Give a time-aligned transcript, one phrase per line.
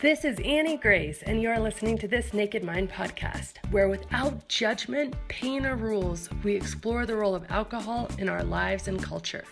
[0.00, 4.46] This is Annie Grace, and you are listening to this Naked Mind podcast, where without
[4.46, 9.42] judgment, pain, or rules, we explore the role of alcohol in our lives and culture.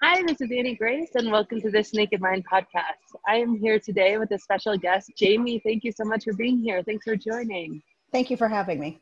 [0.00, 3.18] Hi, this is Annie Grace, and welcome to this Naked Mind podcast.
[3.26, 5.60] I am here today with a special guest, Jamie.
[5.66, 6.84] Thank you so much for being here.
[6.84, 7.82] Thanks for joining.
[8.12, 9.00] Thank you for having me.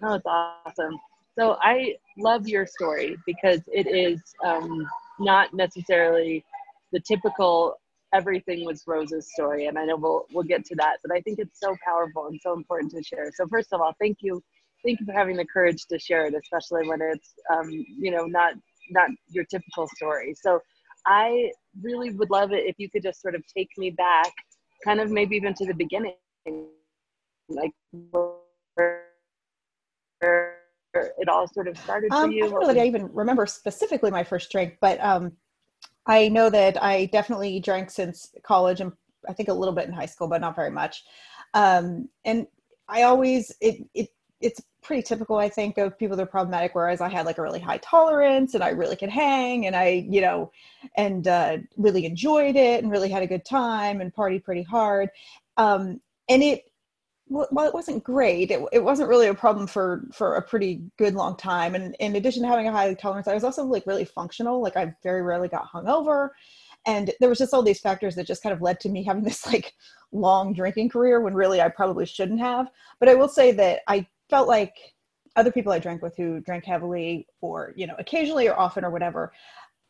[0.00, 0.98] Oh, it's awesome.
[1.38, 4.86] So I love your story because it is um,
[5.18, 6.44] not necessarily
[6.92, 7.76] the typical
[8.12, 10.98] everything was roses story, and I know we'll we'll get to that.
[11.02, 13.30] But I think it's so powerful and so important to share.
[13.34, 14.42] So first of all, thank you,
[14.84, 18.26] thank you for having the courage to share it, especially when it's um, you know
[18.26, 18.54] not
[18.90, 20.34] not your typical story.
[20.40, 20.60] So
[21.06, 21.50] I
[21.82, 24.32] really would love it if you could just sort of take me back,
[24.84, 26.14] kind of maybe even to the beginning,
[27.48, 27.72] like
[31.18, 32.46] it all sort of started for um, you?
[32.46, 35.32] I don't know that I even remember specifically my first drink, but um,
[36.06, 38.92] I know that I definitely drank since college and
[39.28, 41.04] I think a little bit in high school, but not very much.
[41.54, 42.46] Um, and
[42.88, 44.08] I always it it
[44.40, 46.74] it's pretty typical, I think, of people that are problematic.
[46.74, 50.06] Whereas I had like a really high tolerance and I really could hang and I,
[50.08, 50.52] you know,
[50.96, 55.08] and uh, really enjoyed it and really had a good time and partied pretty hard.
[55.56, 56.70] Um, and it
[57.26, 58.50] well, it wasn't great.
[58.50, 61.74] It, it wasn't really a problem for for a pretty good long time.
[61.74, 64.60] And in addition to having a high tolerance, I was also like really functional.
[64.60, 66.30] Like I very rarely got hungover,
[66.86, 69.24] and there was just all these factors that just kind of led to me having
[69.24, 69.72] this like
[70.12, 72.70] long drinking career when really I probably shouldn't have.
[73.00, 74.74] But I will say that I felt like
[75.36, 78.90] other people I drank with who drank heavily or you know occasionally or often or
[78.90, 79.32] whatever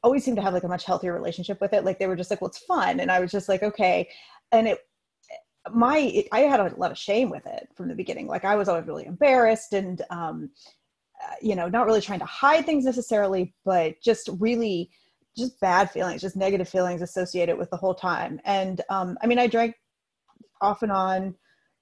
[0.04, 1.84] always seemed to have like a much healthier relationship with it.
[1.84, 4.08] Like they were just like, well, it's fun, and I was just like, okay.
[4.52, 4.78] And it
[5.72, 8.26] my i had a lot of shame with it from the beginning.
[8.26, 10.50] Like i was always really embarrassed and um
[11.22, 14.90] uh, you know not really trying to hide things necessarily but just really
[15.36, 18.40] just bad feelings just negative feelings associated with the whole time.
[18.44, 19.74] And um i mean i drank
[20.60, 21.34] off and on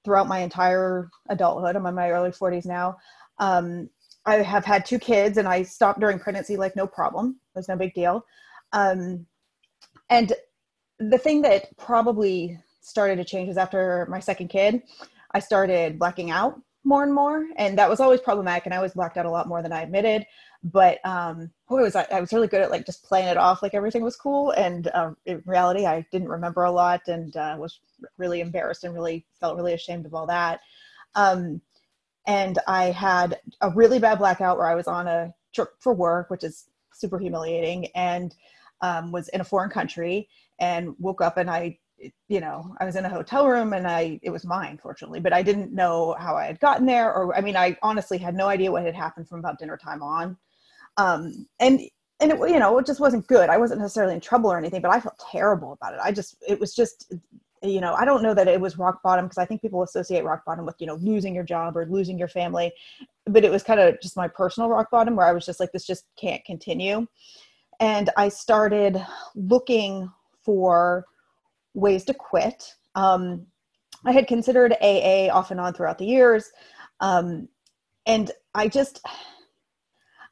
[0.04, 1.76] throughout my entire adulthood.
[1.76, 2.96] I'm in my early 40s now.
[3.38, 3.90] Um
[4.26, 7.40] i have had two kids and i stopped during pregnancy like no problem.
[7.54, 8.24] It was no big deal.
[8.72, 9.26] Um
[10.08, 10.32] and
[10.98, 14.82] the thing that probably started to change was after my second kid,
[15.32, 18.66] I started blacking out more and more, and that was always problematic.
[18.66, 20.26] And I was blacked out a lot more than I admitted.
[20.64, 23.62] But um, boy, was I, I was really good at like just playing it off
[23.62, 24.50] like everything was cool.
[24.52, 27.80] And uh, in reality, I didn't remember a lot and uh, was
[28.16, 30.60] really embarrassed and really felt really ashamed of all that.
[31.14, 31.60] Um,
[32.26, 36.30] and I had a really bad blackout where I was on a trip for work,
[36.30, 38.34] which is super humiliating, and
[38.80, 40.28] um, was in a foreign country
[40.60, 41.78] and woke up and I
[42.28, 45.32] you know i was in a hotel room and i it was mine fortunately but
[45.32, 48.48] i didn't know how i had gotten there or i mean i honestly had no
[48.48, 50.36] idea what had happened from about dinner time on.
[50.96, 51.80] Um and
[52.20, 53.48] and it you know it just wasn't good.
[53.48, 56.00] I wasn't necessarily in trouble or anything but i felt terrible about it.
[56.02, 57.12] I just it was just
[57.62, 60.24] you know i don't know that it was rock bottom because i think people associate
[60.24, 62.72] rock bottom with you know losing your job or losing your family
[63.26, 65.70] but it was kind of just my personal rock bottom where i was just like
[65.72, 67.06] this just can't continue.
[67.80, 69.04] And i started
[69.34, 70.10] looking
[70.44, 71.06] for
[71.74, 72.74] ways to quit.
[72.94, 73.46] Um,
[74.04, 76.50] I had considered AA off and on throughout the years.
[77.00, 77.48] Um,
[78.06, 79.00] and I just,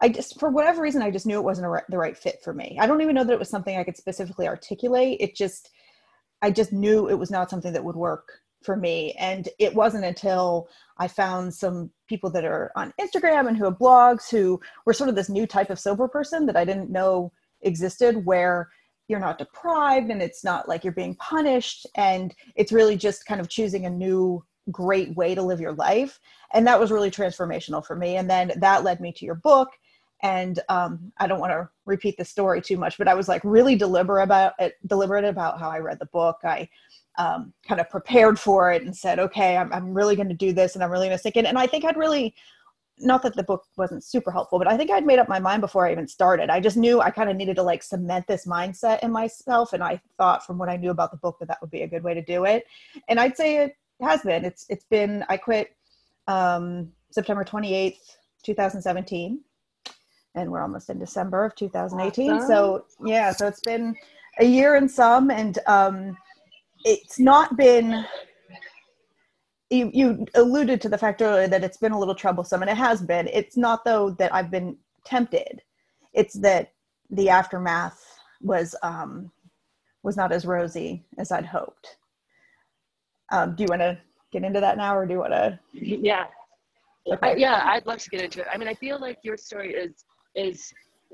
[0.00, 2.52] I just, for whatever reason, I just knew it wasn't re- the right fit for
[2.52, 2.78] me.
[2.80, 5.18] I don't even know that it was something I could specifically articulate.
[5.20, 5.70] It just,
[6.42, 9.14] I just knew it was not something that would work for me.
[9.18, 10.68] And it wasn't until
[10.98, 15.08] I found some people that are on Instagram and who have blogs who were sort
[15.08, 18.68] of this new type of sober person that I didn't know existed where
[19.10, 23.40] you're not deprived and it's not like you're being punished and it's really just kind
[23.40, 26.20] of choosing a new great way to live your life.
[26.54, 28.16] And that was really transformational for me.
[28.16, 29.68] And then that led me to your book.
[30.22, 33.40] And um, i don't want to repeat the story too much but i was like
[33.42, 36.36] really deliberate about it deliberate about how i read the book.
[36.44, 36.68] I
[37.16, 40.52] um, kind of prepared for it and said okay i'm, I'm really going to do
[40.52, 42.34] this and i'm really going to stick it and i think i'd really
[43.00, 45.60] not that the book wasn't super helpful, but I think I'd made up my mind
[45.60, 46.50] before I even started.
[46.50, 49.82] I just knew I kind of needed to like cement this mindset in myself, and
[49.82, 52.02] I thought from what I knew about the book that that would be a good
[52.02, 52.64] way to do it.
[53.08, 54.44] And I'd say it has been.
[54.44, 55.24] It's it's been.
[55.28, 55.74] I quit
[56.26, 59.40] um, September twenty eighth, two thousand seventeen,
[60.34, 62.32] and we're almost in December of two thousand eighteen.
[62.32, 62.48] Awesome.
[62.48, 63.94] So yeah, so it's been
[64.38, 66.16] a year and some, and um,
[66.84, 68.04] it's not been
[69.70, 72.76] you, you alluded to the fact earlier that it's been a little troublesome and it
[72.76, 73.28] has been.
[73.32, 75.62] It's not though that i've been tempted.
[76.12, 76.72] It's that
[77.10, 78.04] the aftermath
[78.42, 79.30] was um
[80.02, 81.96] was not as rosy as i'd hoped.
[83.30, 83.98] Um do you want to
[84.32, 86.26] get into that now or do you want to yeah
[87.12, 87.32] okay.
[87.32, 88.46] I, yeah i'd love to get into it.
[88.52, 90.72] I mean i feel like your story is is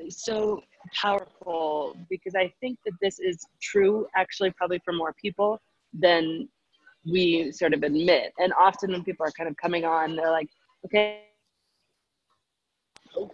[0.08, 0.60] so
[0.94, 5.60] powerful because I think that this is true actually probably for more people
[5.92, 6.48] than
[7.10, 8.32] we sort of admit.
[8.38, 10.48] And often when people are kind of coming on, they're like,
[10.84, 11.22] okay,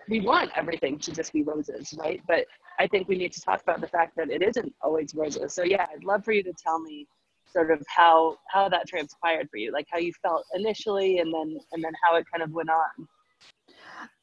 [0.09, 2.21] we want everything to just be roses, right?
[2.29, 2.47] But
[2.79, 5.55] I think we need to talk about the fact that it isn't always roses.
[5.55, 7.07] So yeah, I'd love for you to tell me
[7.53, 11.59] sort of how how that transpired for you, like how you felt initially, and then
[11.73, 13.09] and then how it kind of went on.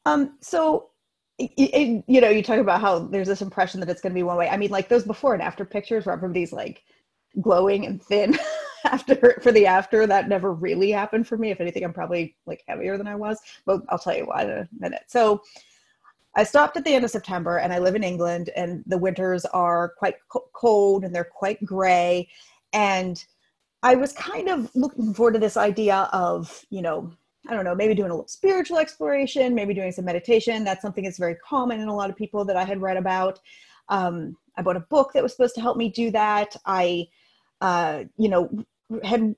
[0.05, 0.89] Um, so
[1.37, 4.19] it, it, you know, you talk about how there's this impression that it's going to
[4.19, 4.49] be one way.
[4.49, 6.83] I mean, like those before and after pictures where everybody's like
[7.41, 8.37] glowing and thin
[8.85, 12.63] after for the after that never really happened for me if anything i'm probably like
[12.67, 15.41] heavier than i was but i'll tell you why in a minute so
[16.35, 19.45] i stopped at the end of september and i live in england and the winters
[19.45, 20.15] are quite
[20.53, 22.27] cold and they're quite gray
[22.73, 23.25] and
[23.83, 27.11] i was kind of looking forward to this idea of you know
[27.47, 30.63] I don't know, maybe doing a little spiritual exploration, maybe doing some meditation.
[30.63, 33.39] That's something that's very common in a lot of people that I had read about.
[33.87, 36.55] Um, I bought a book that was supposed to help me do that.
[36.65, 37.07] I
[37.61, 38.50] uh, you know,
[39.03, 39.35] had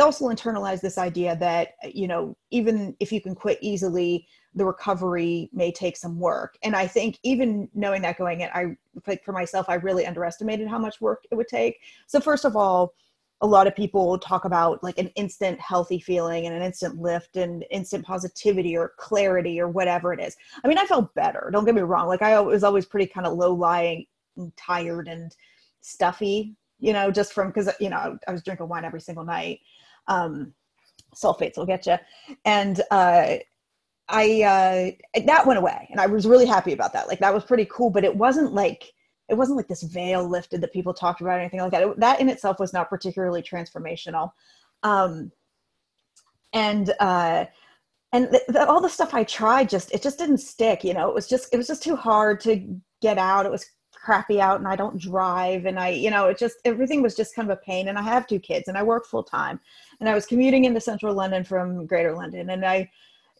[0.00, 5.50] also internalized this idea that, you know, even if you can quit easily, the recovery
[5.52, 6.56] may take some work.
[6.62, 8.76] And I think even knowing that going in, I
[9.06, 11.78] like for myself, I really underestimated how much work it would take.
[12.06, 12.94] So first of all,
[13.42, 17.36] a lot of people talk about like an instant healthy feeling and an instant lift
[17.36, 20.36] and instant positivity or clarity or whatever it is.
[20.64, 21.50] I mean, I felt better.
[21.52, 22.08] Don't get me wrong.
[22.08, 24.06] Like I was always pretty kind of low lying,
[24.56, 25.34] tired and
[25.82, 29.60] stuffy you know, just from because you know I was drinking wine every single night.
[30.08, 30.52] Um,
[31.14, 31.96] sulfates will get you,
[32.44, 33.36] and uh,
[34.08, 37.08] I uh, that went away, and I was really happy about that.
[37.08, 38.92] Like that was pretty cool, but it wasn't like
[39.28, 41.82] it wasn't like this veil lifted that people talked about or anything like that.
[41.82, 44.30] It, that in itself was not particularly transformational.
[44.82, 45.32] Um,
[46.52, 47.46] and uh,
[48.12, 50.84] and all the stuff I tried just it just didn't stick.
[50.84, 53.46] You know, it was just it was just too hard to get out.
[53.46, 53.66] It was
[54.06, 57.34] crappy out and I don't drive and I, you know, it just everything was just
[57.34, 57.88] kind of a pain.
[57.88, 59.58] And I have two kids and I work full time
[59.98, 62.88] and I was commuting into central London from greater London and I,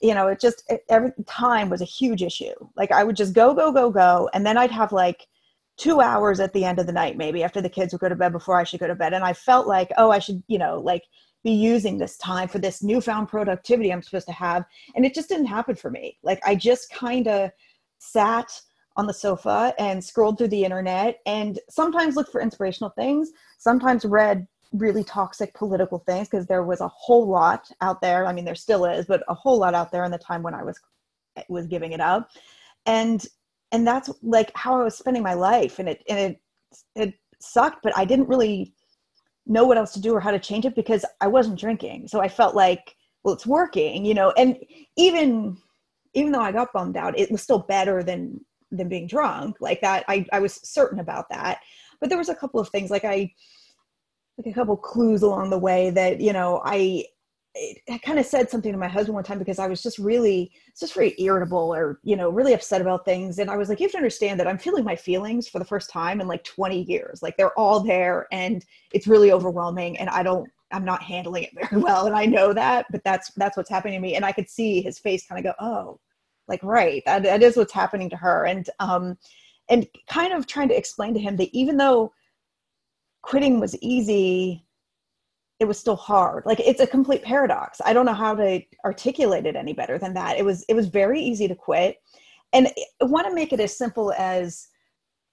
[0.03, 2.53] you know, it just it, every time was a huge issue.
[2.77, 4.29] Like I would just go, go, go, go.
[4.35, 5.29] And then I'd have like
[5.77, 8.17] two hours at the end of the night, maybe after the kids would go to
[8.17, 9.15] bed before I should go to bed.
[9.15, 11.05] And I felt like, oh, I should, you know, like
[11.45, 14.65] be using this time for this newfound productivity I'm supposed to have.
[14.97, 16.19] And it just didn't happen for me.
[16.25, 17.53] Like I just kind of
[17.99, 18.51] sat
[18.97, 24.05] on the sofa and scrolled through the internet and sometimes looked for inspirational things, sometimes
[24.05, 28.27] read really toxic political things because there was a whole lot out there.
[28.27, 30.55] I mean, there still is, but a whole lot out there in the time when
[30.55, 30.81] I was
[31.49, 32.31] was giving it up.
[32.87, 33.25] And
[33.73, 36.41] and that's like how I was spending my life and it and it
[36.95, 38.75] it sucked, but I didn't really
[39.47, 42.09] know what else to do or how to change it because I wasn't drinking.
[42.09, 44.57] So I felt like, well, it's working, you know, and
[44.97, 45.57] even
[46.15, 48.41] even though I got bummed out, it was still better than
[48.71, 51.61] than being drunk like that I, I was certain about that
[52.01, 53.31] but there was a couple of things like i
[54.39, 57.05] like a couple clues along the way that you know i
[57.89, 60.53] I kind of said something to my husband one time because I was just really,
[60.79, 63.39] just very irritable or, you know, really upset about things.
[63.39, 65.65] And I was like, you have to understand that I'm feeling my feelings for the
[65.65, 67.23] first time in like 20 years.
[67.23, 69.99] Like they're all there and it's really overwhelming.
[69.99, 72.07] And I don't, I'm not handling it very well.
[72.07, 74.17] And I know that, but that's, that's what's happening to me.
[74.17, 75.99] And I could see his face kind of go, oh,
[76.49, 78.47] like right that, that is what's happening to her.
[78.47, 79.19] And um
[79.69, 82.13] and kind of trying to explain to him that even though
[83.23, 84.67] quitting was easy
[85.59, 86.45] it was still hard.
[86.45, 87.81] Like it's a complete paradox.
[87.85, 90.37] I don't know how to articulate it any better than that.
[90.37, 91.97] It was it was very easy to quit.
[92.53, 92.69] And
[93.03, 94.69] i want to make it as simple as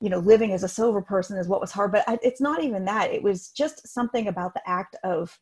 [0.01, 2.63] you know living as a sober person is what was hard but I, it's not
[2.63, 3.11] even that.
[3.11, 5.37] It was just something about the act of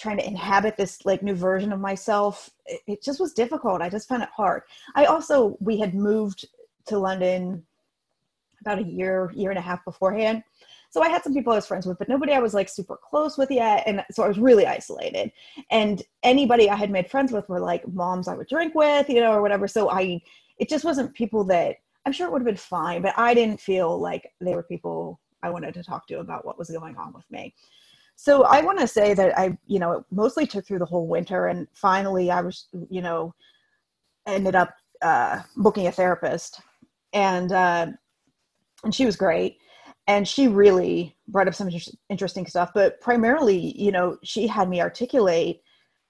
[0.00, 3.82] trying to inhabit this like new version of myself it, it, just was difficult.
[3.82, 4.62] I just found it hard.
[4.94, 6.46] I also we had moved
[6.86, 7.64] to london
[8.60, 10.42] about a year year and a half beforehand.
[10.90, 12.96] So i had some people i was friends with but nobody i was like super
[12.96, 15.30] close with yet and so i was really isolated.
[15.70, 19.20] And anybody i had made friends with were like moms i would drink with you
[19.20, 19.68] know or whatever.
[19.68, 20.20] So i
[20.58, 21.76] it just wasn't people that
[22.06, 25.20] i'm sure it would have been fine but i didn't feel like they were people
[25.42, 27.54] i wanted to talk to about what was going on with me
[28.22, 31.06] so I want to say that I, you know, it mostly took through the whole
[31.06, 33.34] winter, and finally I was, you know,
[34.26, 36.60] ended up uh, booking a therapist,
[37.14, 37.86] and uh,
[38.84, 39.56] and she was great,
[40.06, 41.70] and she really brought up some
[42.10, 42.72] interesting stuff.
[42.74, 45.62] But primarily, you know, she had me articulate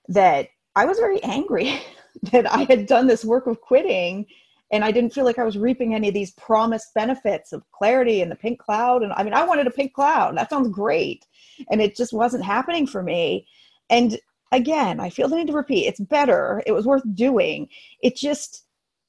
[0.09, 1.81] that I was very angry
[2.33, 4.27] that I had done this work of quitting
[4.71, 8.23] and I didn't feel like I was reaping any of these promised benefits of clarity
[8.23, 9.03] and the pink cloud.
[9.03, 10.37] And I mean, I wanted a pink cloud.
[10.37, 11.27] That sounds great.
[11.71, 13.47] And it just wasn't happening for me.
[13.89, 14.19] And
[14.53, 16.63] again, I feel the need to repeat it's better.
[16.67, 17.69] It was worth doing.
[18.03, 18.65] It just,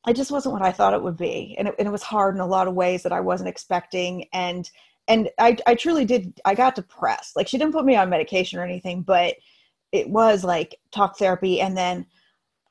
[0.07, 1.55] it just wasn't what I thought it would be.
[1.59, 4.25] And it, and it was hard in a lot of ways that I wasn't expecting.
[4.33, 4.69] And,
[5.07, 7.35] and I, I truly did, I got depressed.
[7.35, 9.35] Like she didn't put me on medication or anything, but
[9.91, 11.61] it was like talk therapy.
[11.61, 12.07] And then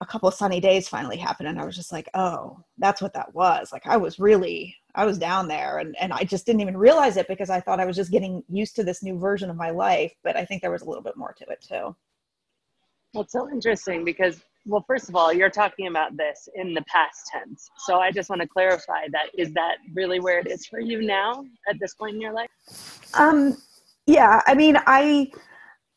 [0.00, 1.49] a couple of sunny days finally happened.
[1.49, 3.73] And I was just like, oh, that's what that was.
[3.73, 7.16] Like I was really, I was down there and, and I just didn't even realize
[7.16, 9.71] it because I thought I was just getting used to this new version of my
[9.71, 10.12] life.
[10.25, 11.95] But I think there was a little bit more to it too.
[13.12, 17.30] That's so interesting because well, first of all, you're talking about this in the past
[17.33, 17.71] tense.
[17.78, 21.02] So I just want to clarify that is that really where it is for you
[21.02, 22.50] now at this point in your life?
[23.14, 23.57] Um,
[24.07, 25.30] yeah, I mean, I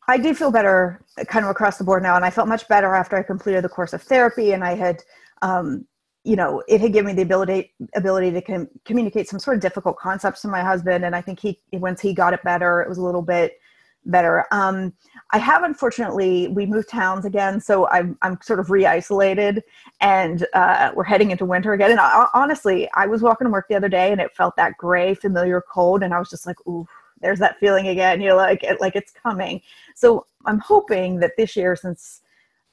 [0.08, 2.94] I do feel better kind of across the board now, and I felt much better
[2.94, 5.02] after I completed the course of therapy, and I had,
[5.42, 5.86] um,
[6.24, 9.62] you know, it had given me the ability ability to com- communicate some sort of
[9.62, 12.88] difficult concepts to my husband, and I think he once he got it better, it
[12.88, 13.58] was a little bit
[14.06, 14.44] better.
[14.50, 14.92] Um,
[15.32, 19.62] I have unfortunately we moved towns again, so I'm I'm sort of re-isolated,
[20.00, 21.90] and uh, we're heading into winter again.
[21.90, 24.76] And I, honestly, I was walking to work the other day, and it felt that
[24.76, 26.86] gray, familiar cold, and I was just like, ooh,
[27.24, 28.20] there's that feeling again.
[28.20, 29.62] You're like, like it's coming.
[29.94, 32.20] So I'm hoping that this year, since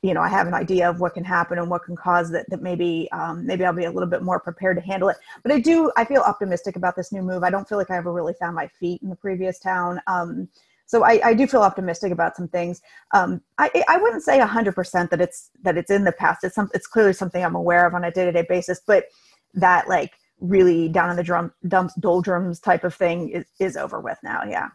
[0.02, 2.50] you know I have an idea of what can happen and what can cause that,
[2.50, 5.18] that maybe um, maybe I'll be a little bit more prepared to handle it.
[5.42, 7.44] But I do I feel optimistic about this new move.
[7.44, 10.02] I don't feel like I ever really found my feet in the previous town.
[10.08, 10.50] Um,
[10.86, 12.82] so I, I do feel optimistic about some things.
[13.14, 16.44] Um, I, I wouldn't say hundred percent that it's that it's in the past.
[16.44, 19.06] It's some, it's clearly something I'm aware of on a day to day basis, but
[19.54, 24.00] that like really down in the drum dumps doldrums type of thing is, is over
[24.00, 24.44] with now.
[24.44, 24.70] Yeah.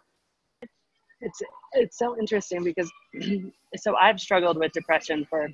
[1.20, 1.42] It's,
[1.72, 2.90] it's so interesting because
[3.76, 5.48] so I've struggled with depression for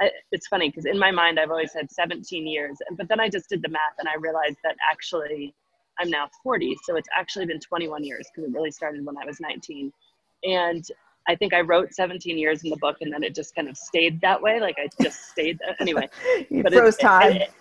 [0.00, 3.28] I, it's funny because in my mind I've always had 17 years, but then I
[3.28, 5.54] just did the math and I realized that actually
[6.00, 9.26] I'm now 40, so it's actually been 21 years because it really started when I
[9.26, 9.92] was 19.
[10.44, 10.84] And
[11.28, 13.76] I think I wrote 17 years in the book, and then it just kind of
[13.76, 14.60] stayed that way.
[14.60, 16.08] Like I just stayed anyway.
[16.50, 17.32] you but froze it, time.
[17.32, 17.52] It,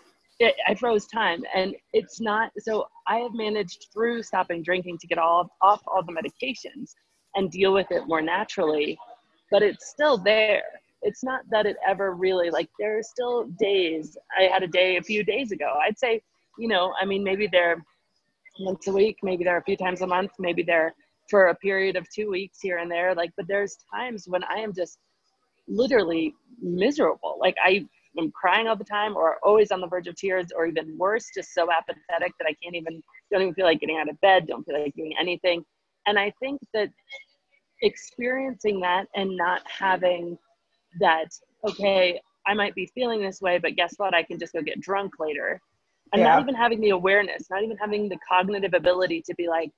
[0.42, 2.52] it, I froze time, and it's not.
[2.60, 6.96] So I have managed through stopping drinking to get all off all the medications
[7.36, 8.98] and deal with it more naturally,
[9.52, 10.64] but it's still there.
[11.02, 12.70] It's not that it ever really like.
[12.80, 14.18] There are still days.
[14.38, 15.80] I had a day a few days ago.
[15.86, 16.22] I'd say,
[16.60, 17.84] you know, I mean, maybe they're
[18.60, 20.94] once a week maybe they're a few times a month maybe they're
[21.30, 24.56] for a period of two weeks here and there like but there's times when i
[24.56, 25.00] am just
[25.68, 27.86] literally miserable like i
[28.18, 31.26] am crying all the time or always on the verge of tears or even worse
[31.36, 33.02] just so apathetic that i can't even
[33.32, 35.64] don't even feel like getting out of bed don't feel like doing anything.
[36.06, 36.90] And i think that
[37.82, 40.38] experiencing that and not having
[41.00, 41.28] that
[41.68, 44.14] okay i might be feeling this way but guess what?
[44.14, 45.60] I can just go get drunk later.
[46.14, 46.30] And yeah.
[46.30, 49.72] not even having the awareness not even having the cognitive ability to be like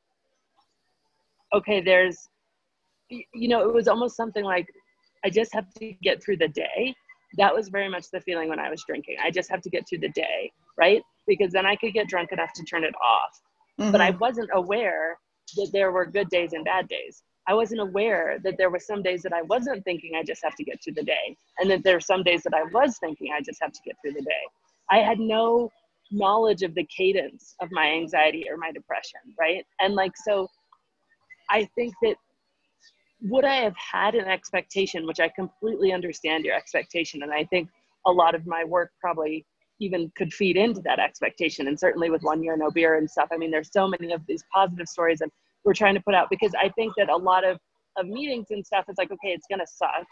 [1.53, 2.17] okay there's
[3.09, 4.67] you know it was almost something like
[5.23, 6.95] i just have to get through the day
[7.37, 9.87] that was very much the feeling when i was drinking i just have to get
[9.87, 13.41] through the day right because then i could get drunk enough to turn it off
[13.79, 13.91] mm-hmm.
[13.91, 14.19] but i mm-hmm.
[14.19, 15.17] wasn't aware
[15.55, 19.01] that there were good days and bad days i wasn't aware that there were some
[19.01, 21.83] days that i wasn't thinking i just have to get through the day and that
[21.83, 24.21] there are some days that i was thinking i just have to get through the
[24.21, 24.43] day
[24.89, 25.71] i had no
[26.13, 29.65] knowledge of the cadence of my anxiety or my depression, right?
[29.79, 30.47] And like, so
[31.49, 32.15] I think that
[33.23, 37.69] would I have had an expectation, which I completely understand your expectation, and I think
[38.05, 39.45] a lot of my work probably
[39.79, 41.67] even could feed into that expectation.
[41.67, 44.21] And certainly with one year no beer and stuff, I mean, there's so many of
[44.27, 45.29] these positive stories that
[45.65, 47.57] we're trying to put out because I think that a lot of
[47.95, 50.05] of meetings and stuff is like, okay, it's gonna suck,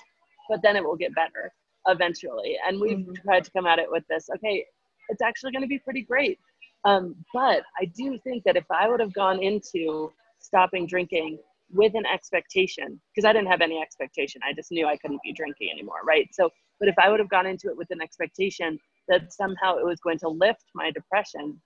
[0.50, 1.52] but then it will get better
[1.88, 2.58] eventually.
[2.66, 3.14] And we've mm-hmm.
[3.24, 4.66] tried to come at it with this, okay,
[5.10, 6.40] it's actually going to be pretty great.
[6.86, 11.40] Um, but I do think that if I would have gone into stopping drinking
[11.74, 15.34] with an expectation, because I didn't have any expectation, I just knew I couldn't be
[15.34, 16.28] drinking anymore, right?
[16.34, 16.50] So,
[16.80, 20.00] but if I would have gone into it with an expectation that somehow it was
[20.00, 21.60] going to lift my depression,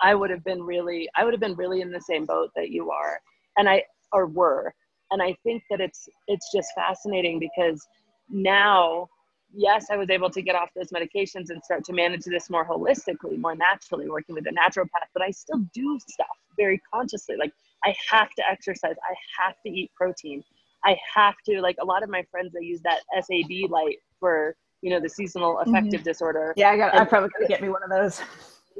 [0.00, 2.70] I would have been really, I would have been really in the same boat that
[2.70, 3.20] you are,
[3.56, 4.74] and I or were,
[5.10, 7.86] and I think that it's it's just fascinating because
[8.28, 9.08] now
[9.56, 12.66] yes, I was able to get off those medications and start to manage this more
[12.66, 16.26] holistically, more naturally, working with a naturopath, but I still do stuff
[16.56, 17.36] very consciously.
[17.36, 17.52] Like
[17.84, 20.42] I have to exercise, I have to eat protein.
[20.84, 24.54] I have to like a lot of my friends they use that SAD light for
[24.82, 25.70] you know the seasonal mm-hmm.
[25.70, 26.08] affective mm-hmm.
[26.08, 26.54] disorder.
[26.56, 26.94] Yeah, I got.
[26.94, 28.20] I probably could get me one of those.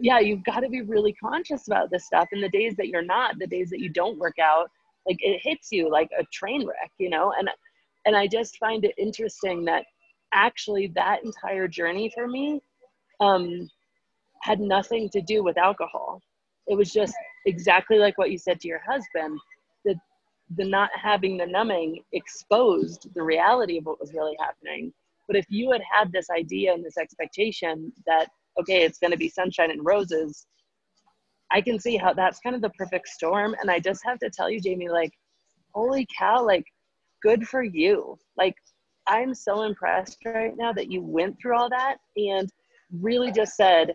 [0.01, 2.29] Yeah, you've got to be really conscious about this stuff.
[2.33, 4.69] And the days that you're not, the days that you don't work out,
[5.07, 7.33] like it hits you like a train wreck, you know.
[7.39, 7.49] And
[8.05, 9.85] and I just find it interesting that
[10.33, 12.61] actually that entire journey for me
[13.21, 13.71] um,
[14.43, 16.21] had nothing to do with alcohol.
[16.67, 17.15] It was just
[17.47, 19.39] exactly like what you said to your husband.
[19.85, 19.97] that
[20.57, 24.93] the not having the numbing exposed the reality of what was really happening.
[25.27, 28.29] But if you had had this idea and this expectation that
[28.59, 30.47] okay, it's going to be sunshine and roses.
[31.51, 33.55] I can see how that's kind of the perfect storm.
[33.61, 35.13] And I just have to tell you, Jamie, like,
[35.75, 36.65] holy cow, like,
[37.23, 38.17] good for you.
[38.37, 38.55] Like,
[39.07, 42.51] I'm so impressed right now that you went through all that and
[43.01, 43.95] really just said,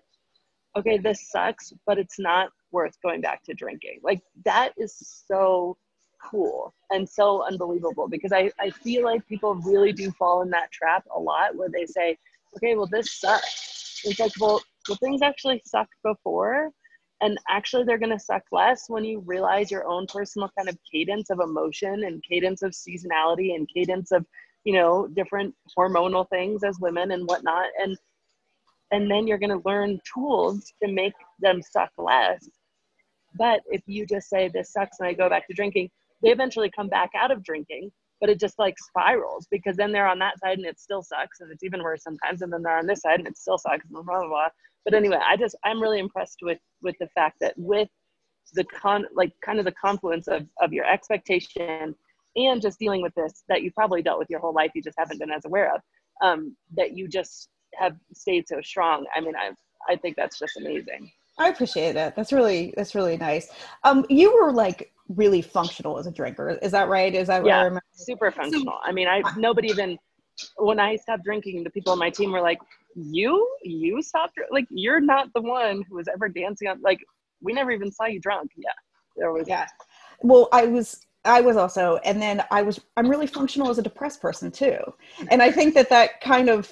[0.77, 3.99] okay, this sucks, but it's not worth going back to drinking.
[4.03, 4.95] Like, that is
[5.27, 5.77] so
[6.21, 10.71] cool and so unbelievable because I, I feel like people really do fall in that
[10.71, 12.17] trap a lot where they say,
[12.55, 14.01] okay, well, this sucks.
[14.05, 16.71] It's like, well, well, things actually sucked before.
[17.21, 20.77] And actually, they're going to suck less when you realize your own personal kind of
[20.89, 24.25] cadence of emotion and cadence of seasonality and cadence of,
[24.63, 27.67] you know, different hormonal things as women and whatnot.
[27.81, 27.97] And
[28.91, 32.49] and then you're going to learn tools to make them suck less.
[33.35, 35.89] But if you just say this sucks and I go back to drinking,
[36.21, 40.07] they eventually come back out of drinking but it just like spirals because then they're
[40.07, 42.77] on that side and it still sucks and it's even worse sometimes and then they're
[42.77, 44.47] on this side and it still sucks and blah blah blah.
[44.85, 47.89] But anyway i just i'm really impressed with with the fact that with
[48.53, 51.95] the con like kind of the confluence of of your expectation
[52.35, 54.97] and just dealing with this that you probably dealt with your whole life you just
[54.97, 55.81] haven't been as aware of
[56.21, 59.51] um, that you just have stayed so strong i mean i
[59.91, 62.15] i think that's just amazing I appreciate it.
[62.15, 63.49] That's really that's really nice.
[63.83, 66.59] Um, you were like really functional as a drinker.
[66.61, 67.15] Is that right?
[67.15, 68.77] Is that yeah, super functional.
[68.83, 69.97] I mean, I nobody even
[70.57, 72.59] when I stopped drinking, the people on my team were like,
[72.95, 74.37] "You, you stopped?
[74.51, 76.81] Like, you're not the one who was ever dancing on.
[76.81, 76.99] Like,
[77.41, 78.51] we never even saw you drunk.
[78.57, 78.69] Yeah,
[79.15, 79.47] there was.
[79.47, 79.67] Yeah.
[80.21, 81.05] Well, I was.
[81.25, 82.79] I was also, and then I was.
[82.97, 84.77] I'm really functional as a depressed person too,
[85.29, 86.71] and I think that that kind of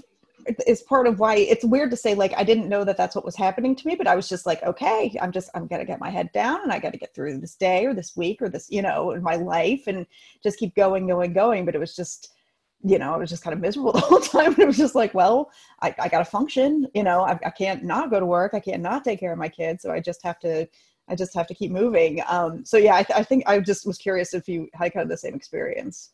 [0.65, 3.25] is part of why it's weird to say like i didn't know that that's what
[3.25, 5.99] was happening to me but i was just like okay i'm just i'm gonna get
[5.99, 8.67] my head down and i gotta get through this day or this week or this
[8.69, 10.05] you know in my life and
[10.43, 11.65] just keep going going going.
[11.65, 12.33] But it was just
[12.83, 14.53] you know i was just kind of miserable the whole time.
[14.53, 17.83] And it was just like well i, I gotta function you know I, I can't
[17.83, 18.53] not go to work.
[18.53, 19.83] I can't not take care of my kids.
[19.83, 20.67] So i just have to
[21.10, 22.21] i just have to keep moving.
[22.27, 25.03] Um so yeah i, th- I think i just was curious if you had kind
[25.03, 26.12] of the same experience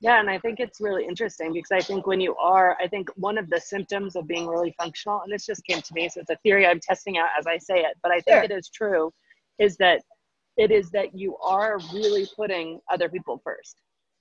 [0.00, 3.08] yeah, and I think it's really interesting because I think when you are, I think
[3.16, 6.20] one of the symptoms of being really functional, and this just came to me, so
[6.20, 8.42] it's a theory I'm testing out as I say it, but I think sure.
[8.44, 9.12] it is true,
[9.58, 10.02] is that
[10.56, 13.76] it is that you are really putting other people first.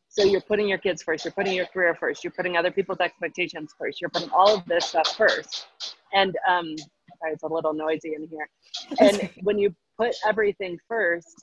[0.10, 3.00] So you're putting your kids first, you're putting your career first, you're putting other people's
[3.00, 5.68] expectations first, you're putting all of this stuff first.
[6.14, 6.76] And um,
[7.20, 8.50] sorry, it's a little noisy in here.
[9.00, 11.36] And when you put everything first,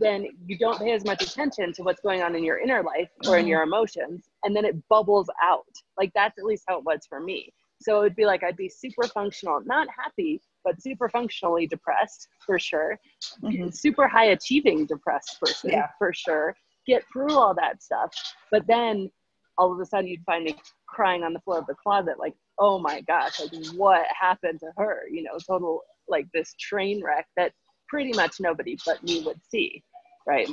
[0.00, 3.08] then you don't pay as much attention to what's going on in your inner life
[3.26, 3.72] or in your mm-hmm.
[3.72, 5.64] emotions and then it bubbles out
[5.96, 8.68] like that's at least how it was for me so it'd be like i'd be
[8.68, 12.98] super functional not happy but super functionally depressed for sure
[13.42, 13.70] mm-hmm.
[13.70, 15.86] super high achieving depressed person yeah.
[15.98, 16.54] for sure
[16.86, 18.12] get through all that stuff
[18.50, 19.10] but then
[19.56, 22.34] all of a sudden you'd find me crying on the floor of the closet like
[22.58, 27.26] oh my gosh like what happened to her you know total like this train wreck
[27.36, 27.52] that
[27.88, 29.82] pretty much nobody but me would see,
[30.26, 30.48] right?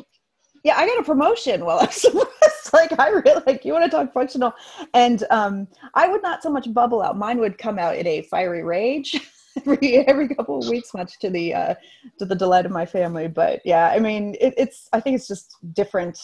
[0.64, 2.06] Yeah, I got a promotion while I was
[2.74, 4.54] like, I really like you want to talk functional,
[4.94, 7.18] and um, I would not so much bubble out.
[7.18, 9.20] Mine would come out in a fiery rage.
[9.58, 11.76] every every couple of weeks, much to the uh,
[12.20, 13.28] to the delight of my family.
[13.28, 16.20] But yeah, I mean, it, it's I think it's just different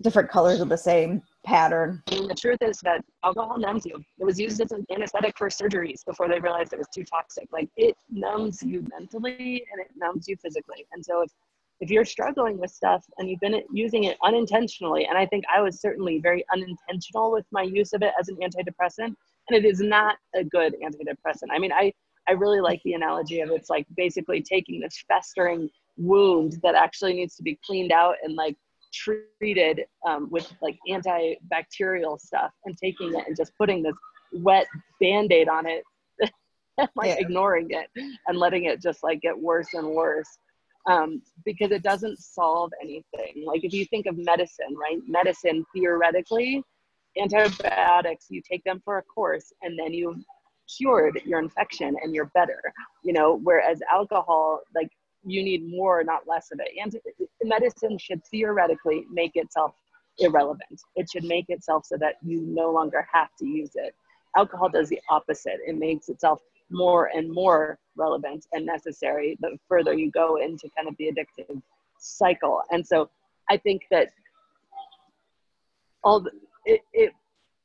[0.00, 2.02] different colors of the same pattern.
[2.10, 4.02] And the truth is that alcohol numbs you.
[4.18, 7.48] It was used as an anesthetic for surgeries before they realized it was too toxic.
[7.52, 10.86] Like it numbs you mentally and it numbs you physically.
[10.92, 11.30] And so if
[11.80, 15.60] if you're struggling with stuff and you've been using it unintentionally, and I think I
[15.60, 19.14] was certainly very unintentional with my use of it as an antidepressant,
[19.48, 21.48] and it is not a good antidepressant.
[21.52, 21.92] I mean, I
[22.28, 27.14] I really like the analogy of it's like basically taking this festering wound that actually
[27.14, 28.56] needs to be cleaned out and like
[28.92, 33.94] treated um, with like antibacterial stuff and taking it and just putting this
[34.32, 34.66] wet
[35.00, 35.82] band-aid on it
[36.96, 37.16] like yeah.
[37.18, 37.88] ignoring it
[38.26, 40.38] and letting it just like get worse and worse
[40.86, 43.44] um, because it doesn't solve anything.
[43.44, 44.98] Like if you think of medicine right?
[45.06, 46.62] Medicine theoretically
[47.20, 50.14] antibiotics you take them for a course and then you
[50.76, 52.60] cured your infection and you're better
[53.04, 53.40] you know?
[53.42, 54.88] Whereas alcohol like
[55.30, 56.72] you need more, not less of it.
[56.80, 56.94] And
[57.48, 59.74] medicine should theoretically make itself
[60.18, 60.80] irrelevant.
[60.96, 63.94] It should make itself so that you no longer have to use it.
[64.36, 65.58] Alcohol does the opposite.
[65.66, 70.88] It makes itself more and more relevant and necessary the further you go into kind
[70.88, 71.62] of the addictive
[71.98, 72.62] cycle.
[72.70, 73.08] And so
[73.48, 74.08] I think that
[76.04, 76.30] all the,
[76.64, 77.12] it, it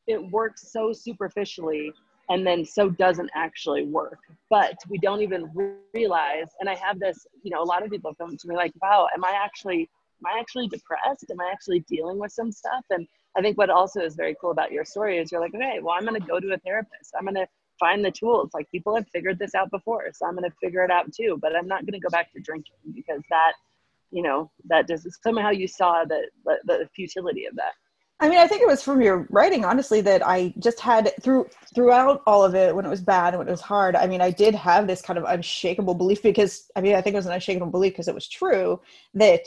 [0.07, 1.93] it works so superficially
[2.29, 5.49] and then so doesn't actually work but we don't even
[5.93, 8.73] realize and i have this you know a lot of people come to me like
[8.81, 9.89] wow am i actually
[10.21, 13.07] am i actually depressed am i actually dealing with some stuff and
[13.37, 15.95] i think what also is very cool about your story is you're like okay well
[15.97, 17.47] i'm going to go to a therapist i'm going to
[17.79, 18.51] find the tools.
[18.53, 21.37] Like people have figured this out before, so I'm going to figure it out too.
[21.41, 23.53] But I'm not going to go back to drinking because that,
[24.11, 27.73] you know, that just somehow you saw the, the, the futility of that.
[28.23, 31.49] I mean, I think it was from your writing, honestly, that I just had through
[31.75, 33.97] throughout all of it when it was bad and when it was hard.
[33.97, 37.15] I mean, I did have this kind of unshakable belief because I mean, I think
[37.15, 38.79] it was an unshakable belief because it was true
[39.15, 39.41] that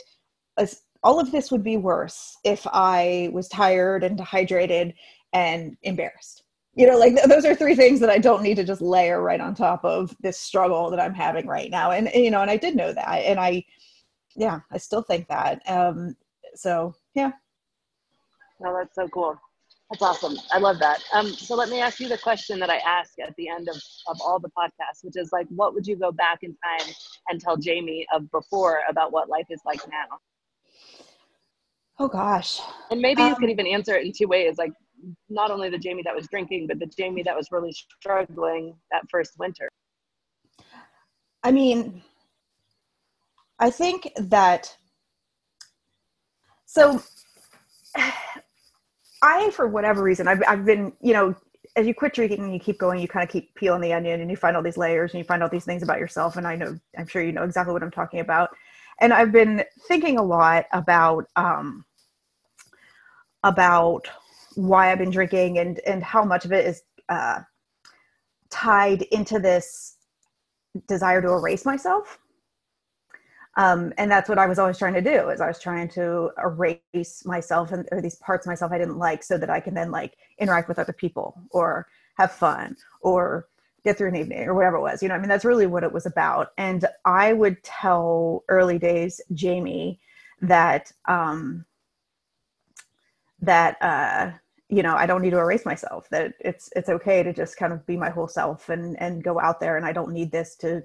[0.57, 4.93] as, all of this would be worse if I was tired and dehydrated
[5.33, 6.43] and embarrassed.
[6.75, 9.23] You know, like th- those are three things that I don't need to just layer
[9.23, 11.89] right on top of this struggle that I'm having right now.
[11.89, 13.65] And, and you know, and I did know that, and I,
[14.35, 15.67] yeah, I still think that.
[15.67, 16.15] Um,
[16.53, 17.31] so yeah,
[18.59, 19.39] no, that's so cool.
[19.89, 20.37] That's awesome.
[20.51, 21.01] I love that.
[21.13, 23.81] Um, so let me ask you the question that I ask at the end of,
[24.07, 26.93] of all the podcasts, which is like, what would you go back in time
[27.29, 30.17] and tell Jamie of before about what life is like now?
[31.99, 32.59] Oh gosh.
[32.91, 34.73] And maybe um, you could even answer it in two ways, like
[35.29, 39.03] not only the Jamie that was drinking, but the Jamie that was really struggling that
[39.09, 39.69] first winter.
[41.43, 42.03] I mean,
[43.59, 44.75] I think that
[46.65, 47.01] so
[49.21, 51.35] I, for whatever reason, I've, I've been, you know,
[51.75, 54.21] as you quit drinking and you keep going, you kind of keep peeling the onion
[54.21, 56.37] and you find all these layers and you find all these things about yourself.
[56.37, 58.49] And I know, I'm sure you know exactly what I'm talking about.
[58.99, 61.85] And I've been thinking a lot about, um,
[63.43, 64.07] about
[64.55, 67.41] why I've been drinking and, and how much of it is, uh,
[68.49, 69.97] tied into this
[70.87, 72.19] desire to erase myself
[73.57, 76.29] um, and that's what I was always trying to do is I was trying to
[76.41, 79.73] erase myself and or these parts of myself I didn't like so that I can
[79.73, 83.47] then like interact with other people or have fun or
[83.83, 85.01] get through an evening or whatever it was.
[85.01, 86.51] You know, I mean that's really what it was about.
[86.57, 89.99] And I would tell early days Jamie
[90.41, 91.65] that um
[93.41, 94.31] that uh
[94.69, 97.73] you know, I don't need to erase myself, that it's it's okay to just kind
[97.73, 100.55] of be my whole self and and go out there and I don't need this
[100.57, 100.83] to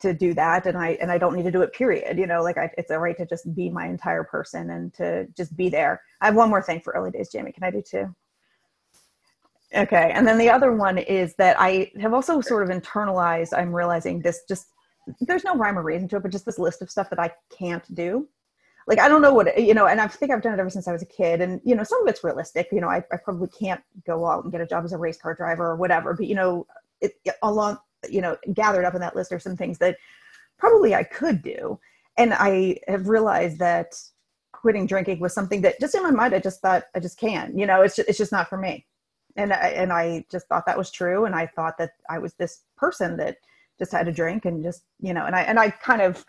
[0.00, 2.42] to do that and i and i don't need to do it period you know
[2.42, 5.68] like I, it's a right to just be my entire person and to just be
[5.68, 6.02] there.
[6.20, 7.52] I have one more thing for early days jamie.
[7.52, 8.14] Can i do two?
[9.74, 13.74] Okay and then the other one is that i have also sort of internalized i'm
[13.74, 14.66] realizing this just
[15.20, 17.30] there's no rhyme or reason to it but just this list of stuff that i
[17.56, 18.28] can't do.
[18.86, 20.88] Like i don't know what you know and i think i've done it ever since
[20.88, 23.18] i was a kid and you know some of it's realistic you know i, I
[23.22, 26.14] probably can't go out and get a job as a race car driver or whatever
[26.14, 26.66] but you know
[27.00, 29.96] it, along you know gathered up in that list are some things that
[30.58, 31.78] probably i could do.
[32.16, 33.94] And i have realized that
[34.52, 37.56] quitting drinking was something that just in my mind i just thought i just can't
[37.56, 38.86] you know it's just, it's just not for me.
[39.36, 41.24] And I, and I just thought that was true.
[41.24, 43.36] And i thought that i was this person that
[43.78, 46.24] just had to drink and just you know and i and i kind of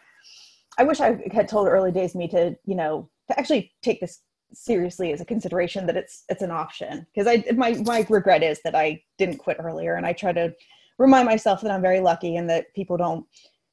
[0.77, 4.21] i wish i had told early days me to you know to actually take this
[4.53, 7.05] seriously as a consideration that it's it's an option.
[7.13, 10.53] Because i my my regret is that i didn't quit earlier and i try to
[11.01, 13.25] remind myself that I'm very lucky and that people don't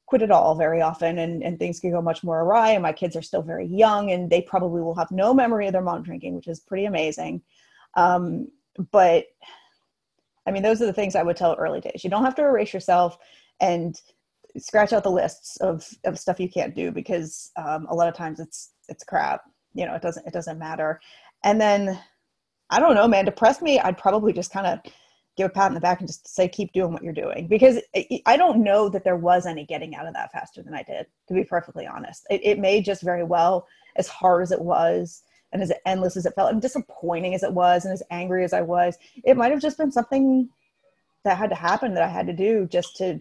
[0.05, 2.91] quit at all very often and, and things can go much more awry and my
[2.91, 6.01] kids are still very young and they probably will have no memory of their mom
[6.01, 7.41] drinking which is pretty amazing.
[7.95, 8.47] Um,
[8.91, 9.25] but
[10.47, 12.03] i mean those are the things i would tell early days.
[12.03, 13.17] You don't have to erase yourself
[13.59, 13.99] and
[14.57, 18.15] scratch out the lists of, of stuff you can't do because um, a lot of
[18.15, 19.41] times it's it's crap.
[19.73, 20.99] You know it doesn't it doesn't matter.
[21.43, 21.99] And then
[22.69, 24.79] i don't know man depressed me i'd probably just kind of
[25.39, 27.47] give a pat on the back and just say keep doing what you're doing.
[27.47, 27.79] Because
[28.25, 31.07] i don't know that there was any getting out of that faster than i did
[31.27, 32.27] to be perfectly honest.
[32.29, 35.23] It, it may just very well as hard as it was
[35.53, 38.53] and as endless as it felt and disappointing as it was and as angry as
[38.53, 40.49] i was it might have just been something
[41.23, 43.19] that had to happen that i had to do just to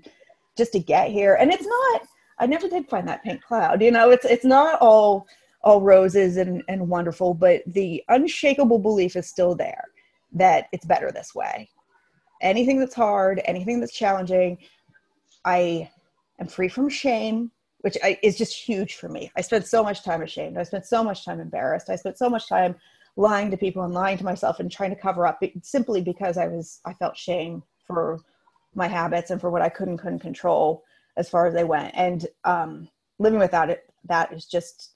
[0.57, 1.35] just to get here.
[1.37, 2.03] And it's not
[2.41, 4.11] i never did find that pink cloud you know?
[4.11, 5.29] It's it's not all
[5.63, 9.85] all roses and and wonderful but the unshakable belief is still there
[10.33, 11.69] that it's better this way
[12.41, 14.59] anything that's hard, anything that's challenging,
[15.45, 15.91] I
[16.41, 19.31] am free from shame, which I, is just huge for me.
[19.37, 20.59] I spent so much time ashamed.
[20.59, 21.91] I spent so much time embarrassed.
[21.91, 22.75] I spent so much time
[23.17, 26.47] lying to people and lying to myself and trying to cover up simply because I
[26.47, 28.21] was I felt shame for
[28.75, 30.85] my habits and for what I couldn't couldn't control
[31.17, 31.93] as far as they went.
[31.95, 34.95] And um, living without it that is just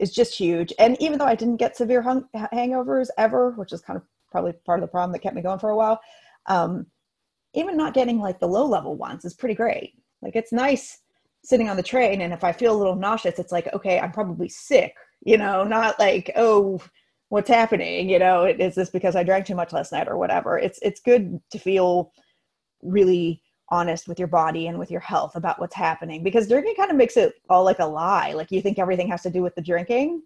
[0.00, 0.72] is just huge.
[0.78, 4.52] And even though I didn't get severe hung- hangovers ever, which is kind of probably
[4.64, 6.00] part of the problem that kept me going for a while,
[6.46, 6.86] um,
[7.54, 9.94] even not getting like the low level ones is pretty great.
[10.22, 10.98] Like it's nice
[11.44, 14.12] sitting on the train and if I feel a little nauseous, it's like, okay, I'm
[14.12, 16.80] probably sick, you know, not like, oh,
[17.28, 18.08] what's happening?
[18.08, 20.58] You know, is this because I drank too much last night or whatever?
[20.58, 22.12] It's it's good to feel
[22.82, 26.90] really honest with your body and with your health about what's happening because drinking kind
[26.90, 28.32] of makes it all like a lie.
[28.32, 30.22] Like you think everything has to do with the drinking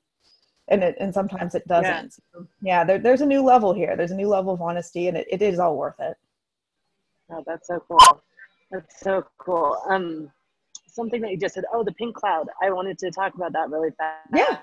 [0.68, 2.18] and it, and sometimes it doesn't.
[2.34, 3.96] Yeah, yeah there, there's a new level here.
[3.96, 6.16] There's a new level of honesty, and it, it is all worth it.
[7.30, 8.22] Oh, that's so cool.
[8.70, 9.76] That's so cool.
[9.88, 10.30] Um,
[10.88, 11.64] something that you just said.
[11.72, 12.48] Oh, the pink cloud.
[12.62, 14.28] I wanted to talk about that really fast.
[14.34, 14.58] Yeah.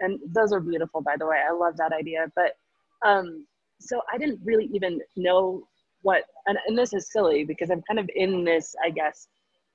[0.00, 1.40] And those are beautiful, by the way.
[1.48, 2.30] I love that idea.
[2.34, 2.56] But
[3.04, 3.46] um,
[3.80, 5.66] so I didn't really even know
[6.02, 9.28] what, and, and this is silly because I'm kind of in this, I guess,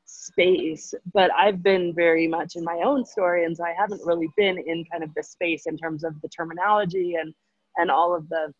[0.05, 3.45] space, but I've been very much in my own story.
[3.45, 6.29] And so I haven't really been in kind of the space in terms of the
[6.29, 7.33] terminology and,
[7.77, 8.53] and all of the,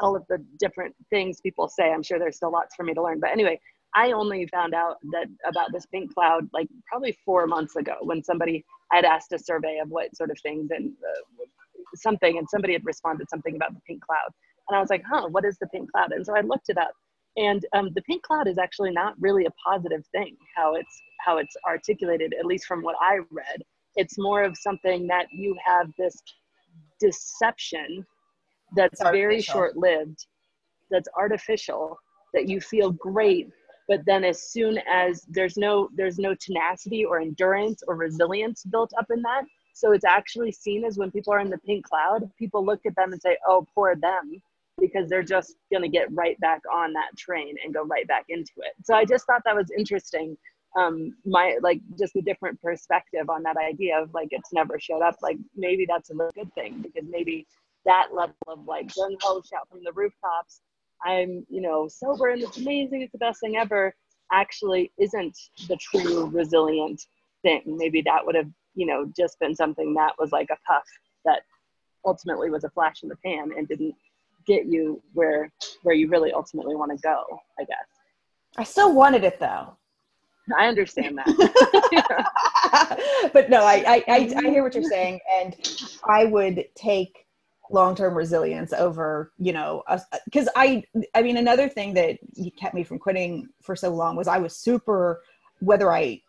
[0.00, 1.92] all of the different things people say.
[1.92, 3.20] I'm sure there's still lots for me to learn.
[3.20, 3.60] But anyway,
[3.94, 8.22] I only found out that about this pink cloud like probably four months ago when
[8.24, 11.44] somebody had asked a survey of what sort of things and uh,
[11.94, 14.30] something, and somebody had responded something about the pink cloud.
[14.68, 16.12] And I was like, huh, what is the pink cloud?
[16.12, 16.92] And so I looked it up.
[17.36, 21.38] And um, the pink cloud is actually not really a positive thing, how it's how
[21.38, 23.62] it's articulated, at least from what I read.
[23.96, 26.16] It's more of something that you have this
[27.00, 28.04] deception
[28.76, 30.26] that's very short-lived,
[30.90, 31.98] that's artificial,
[32.34, 33.48] that you feel great
[33.88, 38.90] but then as soon as there's no there's no tenacity or endurance or resilience built
[38.98, 39.44] up in that
[39.74, 42.94] so it's actually seen as when people are in the pink cloud people look at
[42.96, 44.40] them and say oh poor them
[44.80, 48.24] because they're just going to get right back on that train and go right back
[48.28, 50.36] into it so i just thought that was interesting
[50.76, 55.02] um my like just a different perspective on that idea of like it's never showed
[55.02, 57.46] up like maybe that's a good thing because maybe
[57.84, 60.60] that level of like gung ho shout from the rooftops
[61.04, 63.94] I'm, you know, sober and it's amazing, it's the best thing ever,
[64.32, 65.36] actually isn't
[65.68, 67.02] the true resilient
[67.42, 67.62] thing.
[67.66, 70.84] Maybe that would have, you know, just been something that was like a puff
[71.24, 71.42] that
[72.06, 73.94] ultimately was a flash in the pan and didn't
[74.46, 75.50] get you where
[75.82, 77.24] where you really ultimately want to go,
[77.58, 77.86] I guess.
[78.56, 79.76] I still wanted it though.
[80.56, 83.30] I understand that.
[83.32, 85.18] but no, I, I, I, I hear what you're saying.
[85.40, 85.56] And
[86.06, 87.24] I would take
[87.70, 89.82] long-term resilience over you know
[90.26, 92.18] because i i mean another thing that
[92.58, 95.22] kept me from quitting for so long was i was super
[95.60, 96.20] whether i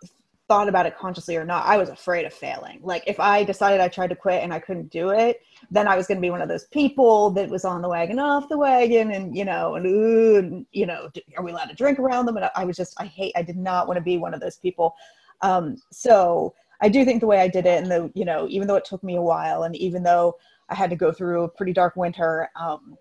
[0.47, 3.81] thought about it consciously or not i was afraid of failing like if i decided
[3.81, 6.29] i tried to quit and i couldn't do it then i was going to be
[6.29, 9.75] one of those people that was on the wagon off the wagon and you know
[9.75, 12.77] and, ooh, and you know are we allowed to drink around them and i was
[12.77, 14.95] just i hate i did not want to be one of those people
[15.41, 18.67] um so i do think the way i did it and the you know even
[18.67, 20.35] though it took me a while and even though
[20.69, 22.49] I had to go through a pretty dark winter.
[22.55, 22.97] Um,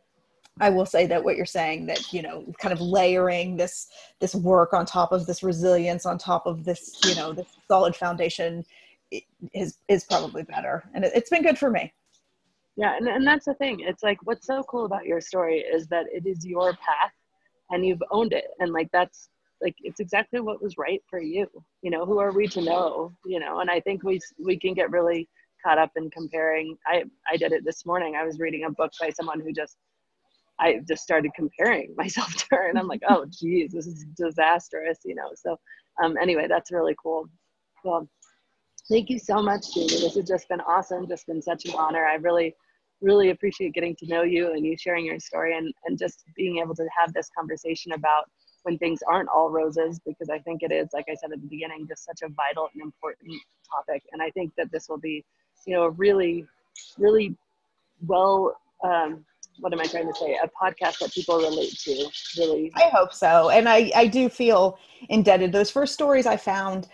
[0.61, 3.88] I will say that what you're saying that you know, kind of layering this
[4.21, 7.97] this work on top of this resilience, on top of this you know this solid
[7.97, 8.64] foundation,
[9.53, 11.93] is is probably better, and it, it's been good for me.
[12.77, 13.81] Yeah, and, and that's the thing.
[13.81, 17.12] It's like what's so cool about your story is that it is your path,
[17.71, 19.29] and you've owned it, and like that's
[19.61, 21.49] like it's exactly what was right for you.
[21.83, 23.12] You know, who are we to know?
[23.25, 25.29] You know, and I think we we can get really
[25.64, 26.77] caught up in comparing.
[26.87, 28.14] I, I did it this morning.
[28.17, 29.77] I was reading a book by someone who just,
[30.59, 34.99] I just started comparing myself to her and I'm like, oh geez, this is disastrous,
[35.05, 35.31] you know?
[35.35, 35.57] So
[36.03, 37.29] um, anyway, that's really cool.
[37.85, 38.09] Well,
[38.88, 39.87] thank you so much, Julie.
[39.88, 41.09] This has just been awesome.
[41.09, 42.05] Just been such an honor.
[42.07, 42.55] I really,
[43.01, 46.59] really appreciate getting to know you and you sharing your story and, and just being
[46.59, 48.25] able to have this conversation about
[48.62, 51.47] when things aren't all roses because I think it is, like I said at the
[51.49, 53.38] beginning, just such a vital and important
[53.71, 54.03] topic.
[54.12, 55.23] And I think that this will be
[55.67, 56.47] you know, a really,
[56.99, 57.37] really
[58.07, 59.25] well, um,
[59.59, 60.38] what am I trying to say?
[60.43, 62.73] A podcast that people relate to, really.
[62.75, 63.51] I hope so.
[63.51, 65.53] And I, I do feel indebted.
[65.53, 66.88] Those first stories I found,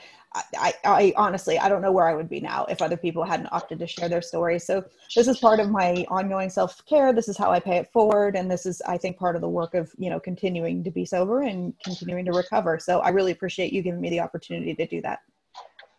[0.55, 3.49] I, I, honestly, I don't know where I would be now if other people hadn't
[3.51, 4.65] opted to share their stories.
[4.65, 4.85] So
[5.17, 7.13] this is part of my ongoing self care.
[7.13, 9.49] This is how I pay it forward, and this is, I think, part of the
[9.49, 12.79] work of you know continuing to be sober and continuing to recover.
[12.79, 15.21] So I really appreciate you giving me the opportunity to do that.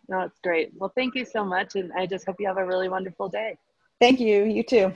[0.08, 0.72] No, it's great.
[0.76, 1.74] Well, thank you so much.
[1.74, 3.56] And I just hope you have a really wonderful day.
[4.00, 4.44] Thank you.
[4.44, 4.92] You too.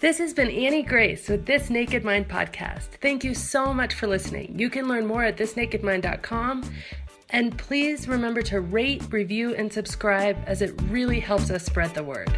[0.00, 2.90] This has been Annie Grace with This Naked Mind podcast.
[3.02, 4.56] Thank you so much for listening.
[4.56, 6.72] You can learn more at thisnakedmind.com.
[7.30, 12.04] And please remember to rate, review, and subscribe as it really helps us spread the
[12.04, 12.32] word.